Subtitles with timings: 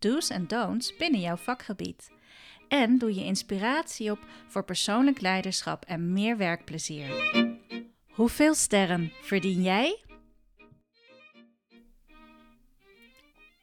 [0.00, 2.10] do's en don'ts binnen jouw vakgebied.
[2.68, 7.08] En doe je inspiratie op voor persoonlijk leiderschap en meer werkplezier.
[8.10, 10.04] Hoeveel sterren verdien jij?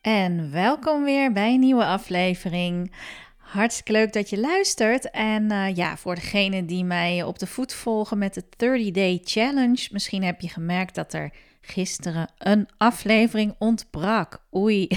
[0.01, 2.91] En welkom weer bij een nieuwe aflevering.
[3.37, 5.11] Hartstikke leuk dat je luistert.
[5.11, 9.87] En uh, ja, voor degenen die mij op de voet volgen met de 30-day challenge,
[9.91, 11.31] misschien heb je gemerkt dat er
[11.67, 14.41] gisteren een aflevering ontbrak.
[14.55, 14.87] Oei,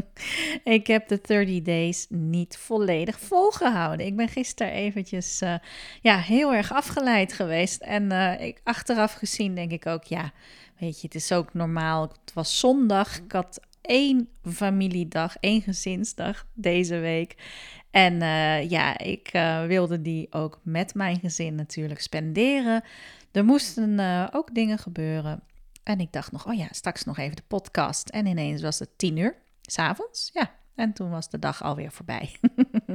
[0.64, 4.06] ik heb de 30 days niet volledig volgehouden.
[4.06, 5.54] Ik ben gisteren eventjes uh,
[6.00, 7.80] ja, heel erg afgeleid geweest.
[7.80, 10.32] En uh, ik, achteraf gezien denk ik ook, ja,
[10.78, 12.02] weet je, het is ook normaal.
[12.02, 17.34] Het was zondag, ik had één familiedag, één gezinsdag deze week.
[17.90, 19.30] En uh, ja, ik
[19.66, 22.82] wilde die ook met mijn gezin natuurlijk spenderen.
[23.32, 25.42] Er moesten ook dingen gebeuren.
[25.90, 28.08] En ik dacht nog, oh ja, straks nog even de podcast.
[28.08, 30.30] En ineens was het tien uur, s'avonds.
[30.32, 32.36] Ja, en toen was de dag alweer voorbij.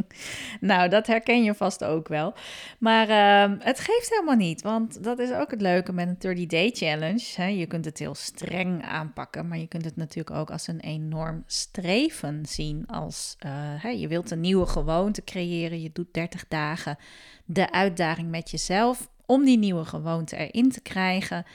[0.60, 2.34] nou, dat herken je vast ook wel.
[2.80, 6.70] Maar uh, het geeft helemaal niet, want dat is ook het leuke met een 30-day
[6.74, 7.34] challenge.
[7.36, 7.46] Hè.
[7.46, 11.44] Je kunt het heel streng aanpakken, maar je kunt het natuurlijk ook als een enorm
[11.46, 12.88] streven zien.
[12.88, 16.98] Als uh, hè, je wilt een nieuwe gewoonte creëren, je doet 30 dagen
[17.46, 21.46] de uitdaging met jezelf om die nieuwe gewoonte erin te krijgen.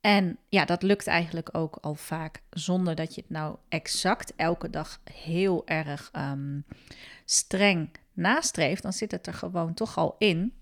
[0.00, 4.70] En ja, dat lukt eigenlijk ook al vaak zonder dat je het nou exact elke
[4.70, 6.64] dag heel erg um,
[7.24, 8.82] streng nastreeft.
[8.82, 10.52] Dan zit het er gewoon toch al in.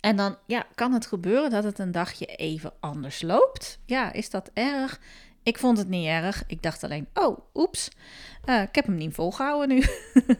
[0.00, 3.78] En dan ja, kan het gebeuren dat het een dagje even anders loopt.
[3.84, 5.00] Ja, is dat erg?
[5.42, 6.44] Ik vond het niet erg.
[6.46, 7.90] Ik dacht alleen, oh, oeps,
[8.44, 9.84] uh, ik heb hem niet volgehouden nu.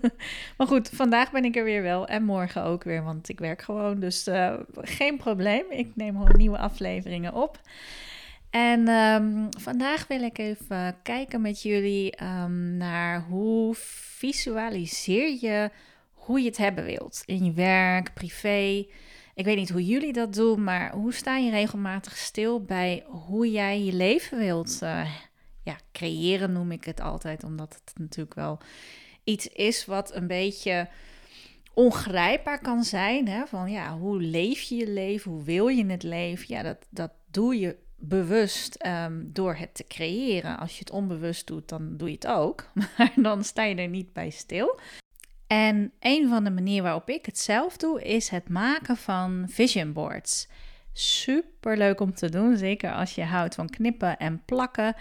[0.56, 3.62] maar goed, vandaag ben ik er weer wel en morgen ook weer, want ik werk
[3.62, 4.00] gewoon.
[4.00, 5.64] Dus uh, geen probleem.
[5.70, 7.60] Ik neem gewoon nieuwe afleveringen op.
[8.56, 13.74] En um, vandaag wil ik even kijken met jullie um, naar hoe
[14.18, 15.70] visualiseer je
[16.12, 17.22] hoe je het hebben wilt.
[17.24, 18.86] In je werk, privé.
[19.34, 23.50] Ik weet niet hoe jullie dat doen, maar hoe sta je regelmatig stil bij hoe
[23.50, 25.10] jij je leven wilt uh,
[25.62, 27.44] ja, creëren, noem ik het altijd.
[27.44, 28.58] Omdat het natuurlijk wel
[29.24, 30.88] iets is wat een beetje
[31.74, 33.28] ongrijpbaar kan zijn.
[33.28, 33.46] Hè?
[33.46, 35.30] Van ja, hoe leef je je leven?
[35.30, 36.46] Hoe wil je het leven?
[36.48, 40.58] Ja, dat, dat doe je bewust um, door het te creëren.
[40.58, 42.70] Als je het onbewust doet, dan doe je het ook.
[42.98, 44.80] Maar dan sta je er niet bij stil.
[45.46, 49.92] En een van de manieren waarop ik het zelf doe, is het maken van vision
[49.92, 50.48] boards.
[50.92, 54.94] Super leuk om te doen, zeker als je houdt van knippen en plakken, een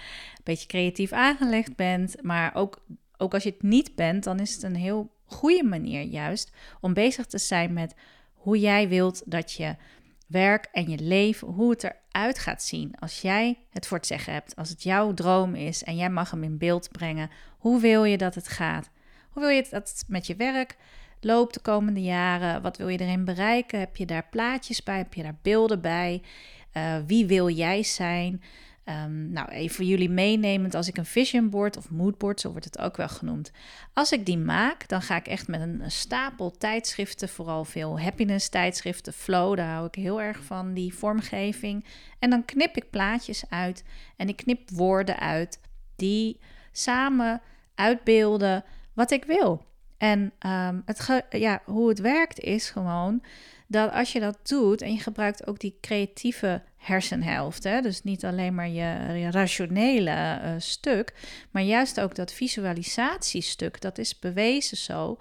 [0.43, 2.85] beetje creatief aangelegd bent, maar ook,
[3.17, 6.51] ook als je het niet bent, dan is het een heel goede manier juist
[6.81, 7.95] om bezig te zijn met
[8.33, 9.75] hoe jij wilt dat je
[10.27, 12.95] werk en je leven, hoe het eruit gaat zien.
[12.99, 16.31] Als jij het voor het zeggen hebt, als het jouw droom is en jij mag
[16.31, 18.89] hem in beeld brengen, hoe wil je dat het gaat?
[19.29, 20.77] Hoe wil je dat het met je werk
[21.19, 22.61] loopt de komende jaren?
[22.61, 23.79] Wat wil je erin bereiken?
[23.79, 24.97] Heb je daar plaatjes bij?
[24.97, 26.21] Heb je daar beelden bij?
[26.73, 28.41] Uh, wie wil jij zijn?
[28.89, 32.65] Um, nou, even voor jullie meenemend, als ik een vision board of moodboard, zo wordt
[32.65, 33.51] het ook wel genoemd,
[33.93, 38.49] als ik die maak, dan ga ik echt met een, stapel tijdschriften, vooral veel happiness
[38.49, 41.85] tijdschriften, flow, daar hou ik heel erg van, die vormgeving.
[42.19, 43.83] En dan knip ik plaatjes uit
[44.15, 45.59] en ik knip woorden uit
[45.95, 46.39] die
[46.71, 47.41] samen
[47.75, 48.63] uitbeelden
[48.93, 49.65] wat ik wil.
[49.97, 53.23] En um, het ja, hoe het werkt is gewoon
[53.67, 58.25] dat als je dat doet en je gebruikt ook die creatieve hersenhelft, hè, dus niet
[58.25, 61.13] alleen maar je, rationele uh, stuk,
[61.51, 65.17] maar juist ook dat visualisatiestuk, dat is bewezen zo.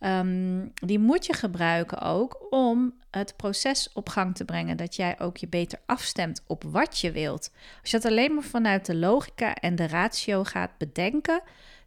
[0.00, 5.20] Um, die moet je gebruiken ook om het proces op gang te brengen, dat jij
[5.20, 7.50] ook je beter afstemt op wat je wilt.
[7.80, 11.40] Als je dat alleen maar vanuit de logica en de ratio gaat bedenken,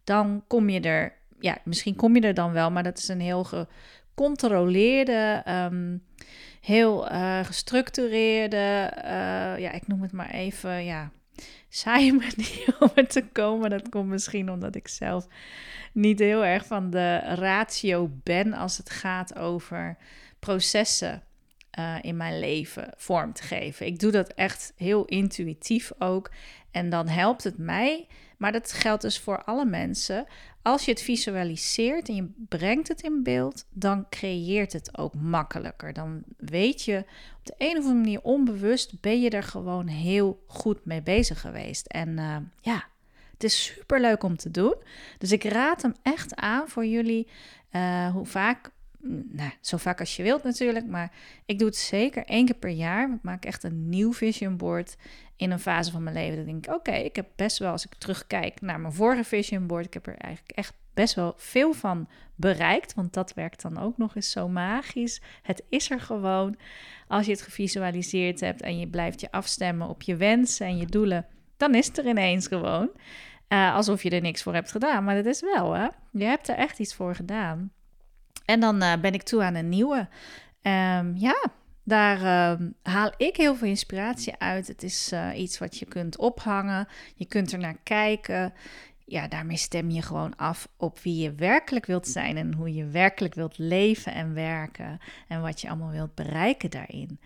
[0.04, 3.22] dan kom je er, ja, misschien kom je er dan wel, maar dat is een
[3.22, 6.04] heel gecontroleerde, um,
[6.62, 11.12] heel uh, gestructureerde, uh, ja, ik noem het maar even, ja,
[11.70, 13.70] saaie manier om er te komen.
[13.70, 15.28] Dat komt misschien omdat ik zelf
[15.94, 19.98] niet heel erg van de ratio ben als het gaat over
[20.40, 21.24] processen
[21.80, 23.86] uh, in mijn leven vorm te geven.
[23.86, 26.32] Ik doe dat echt heel intuïtief ook.
[26.71, 28.07] En dan helpt het mij,
[28.38, 30.25] maar dat geldt dus voor alle mensen.
[30.62, 35.94] Als je het visualiseert en je brengt het in beeld, dan creëert het ook makkelijker.
[35.94, 36.98] Dan weet je
[37.39, 41.42] op de een of andere manier onbewust ben je er gewoon heel goed mee bezig
[41.42, 41.88] geweest.
[41.88, 42.83] En uh, ja,
[43.33, 44.75] het is super leuk om te doen.
[45.18, 47.27] Dus ik raad hem echt aan voor jullie.
[47.71, 48.71] Uh, hoe vaak
[49.30, 51.12] nou, zo vaak als je wilt natuurlijk, maar
[51.46, 53.13] ik doe het zeker één keer per jaar.
[53.13, 54.98] Ik maak echt een nieuw vision board
[55.36, 56.36] in een fase van mijn leven.
[56.36, 59.68] Dan denk ik, oké, ik heb best wel, als ik terugkijk naar mijn vorige vision
[59.68, 63.80] board, ik heb er eigenlijk echt best wel veel van bereikt, want dat werkt dan
[63.80, 65.22] ook nog eens zo magisch.
[65.42, 66.57] Het is er gewoon.
[67.07, 70.86] Als je het gevisualiseerd hebt en je blijft je afstemmen op je wensen en je
[70.86, 71.25] doelen,
[71.57, 72.90] dan is het er ineens gewoon.
[73.50, 75.88] Uh, alsof je er niks voor hebt gedaan, maar dat is wel, hè?
[76.12, 77.72] Je hebt er echt iets voor gedaan.
[78.46, 80.08] En dan uh, ben ik toe aan een nieuwe.
[80.62, 81.50] Um, ja,
[81.84, 84.68] daar uh, haal ik heel veel inspiratie uit.
[84.68, 86.88] Het is uh, iets wat je kunt ophangen.
[87.16, 88.54] Je kunt er naar kijken.
[89.06, 92.86] Ja, daarmee stem je gewoon af op wie je werkelijk wilt zijn en hoe je
[92.86, 97.20] werkelijk wilt leven en werken en wat je allemaal wilt bereiken daarin.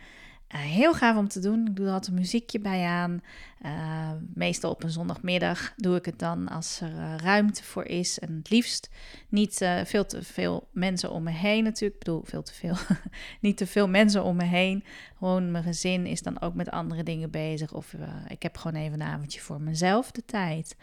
[0.54, 1.68] Uh, heel gaaf om te doen.
[1.68, 3.22] Ik doe er altijd een muziekje bij aan.
[3.66, 8.20] Uh, meestal op een zondagmiddag doe ik het dan als er uh, ruimte voor is.
[8.20, 8.90] En het liefst
[9.30, 11.94] niet veel te veel mensen om me heen natuurlijk.
[11.94, 12.76] Ik bedoel, veel te veel.
[13.42, 14.84] niet te veel mensen om me heen.
[15.18, 17.74] Gewoon mijn gezin is dan ook met andere dingen bezig.
[17.74, 17.96] Of
[18.28, 20.76] ik heb gewoon even een avondje voor mezelf de tijd.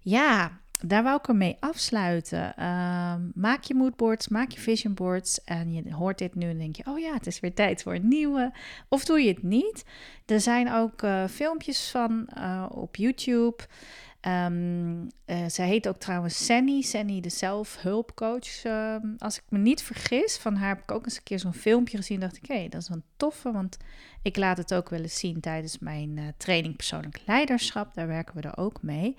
[0.00, 2.54] Ja, daar wou ik ermee afsluiten.
[2.58, 5.44] Uh, maak je moodboards, maak je vision boards.
[5.44, 7.94] En je hoort dit nu en denk je: oh ja, het is weer tijd voor
[7.94, 8.52] een nieuwe.
[8.88, 9.84] Of doe je het niet?
[10.26, 13.56] Er zijn ook uh, filmpjes van uh, op YouTube.
[14.26, 15.08] Um,
[15.46, 18.64] zij heet ook trouwens Sanny, Sanny de zelfhulpcoach.
[18.64, 21.54] Uh, als ik me niet vergis, van haar heb ik ook eens een keer zo'n
[21.54, 22.20] filmpje gezien.
[22.20, 23.76] Dacht ik, hé, dat is wel toffe, want
[24.22, 27.94] ik laat het ook wel eens zien tijdens mijn uh, training persoonlijk leiderschap.
[27.94, 29.16] Daar werken we er ook mee.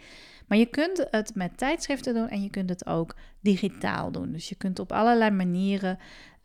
[0.48, 4.32] Maar je kunt het met tijdschriften doen en je kunt het ook digitaal doen.
[4.32, 6.00] Dus je kunt op allerlei manieren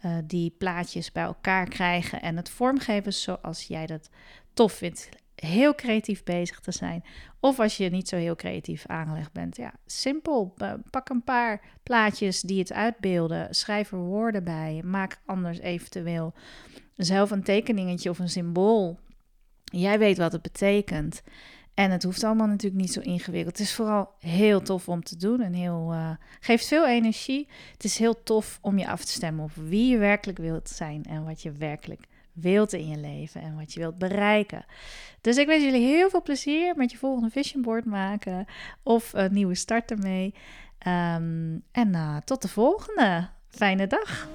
[0.05, 4.11] uh, die plaatjes bij elkaar krijgen en het vormgeven zoals jij dat
[4.55, 5.09] tof vindt
[5.41, 7.05] heel creatief bezig te zijn.
[7.41, 9.57] Of als je niet zo heel creatief aangelegd bent.
[9.57, 10.55] Ja, simpel.
[10.91, 13.55] Pak een paar plaatjes die het uitbeelden.
[13.55, 14.83] Schrijf er woorden bij.
[14.85, 16.35] Maak anders eventueel
[16.97, 18.99] zelf een tekeningetje of een symbool.
[19.65, 21.23] Jij weet wat het betekent.
[21.75, 23.59] En het hoeft allemaal natuurlijk niet zo ingewikkeld.
[23.59, 26.11] Het is vooral heel tof om te doen en heel, uh,
[26.41, 27.49] geeft veel energie.
[27.73, 31.05] Het is heel tof om je af te stemmen op wie je werkelijk wilt zijn
[31.05, 34.65] en wat je werkelijk wilt in je leven en wat je wilt bereiken.
[35.21, 38.47] Dus ik wens jullie heel veel plezier met je volgende vision board maken
[38.83, 40.35] of een nieuwe start ermee.
[40.87, 43.29] Um, en uh, tot de volgende.
[43.49, 44.29] Fijne dag.